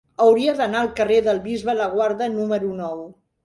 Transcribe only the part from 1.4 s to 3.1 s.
Bisbe Laguarda número nou.